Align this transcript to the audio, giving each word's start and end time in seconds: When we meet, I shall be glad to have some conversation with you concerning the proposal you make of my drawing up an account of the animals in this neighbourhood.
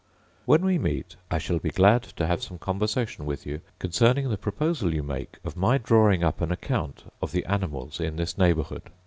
When 0.45 0.65
we 0.65 0.79
meet, 0.79 1.15
I 1.29 1.37
shall 1.37 1.59
be 1.59 1.69
glad 1.69 2.01
to 2.01 2.25
have 2.25 2.41
some 2.41 2.57
conversation 2.57 3.23
with 3.27 3.45
you 3.45 3.61
concerning 3.77 4.29
the 4.31 4.35
proposal 4.39 4.95
you 4.95 5.03
make 5.03 5.37
of 5.43 5.55
my 5.55 5.77
drawing 5.77 6.23
up 6.23 6.41
an 6.41 6.51
account 6.51 7.13
of 7.21 7.31
the 7.31 7.45
animals 7.45 7.99
in 7.99 8.15
this 8.15 8.35
neighbourhood. 8.35 8.89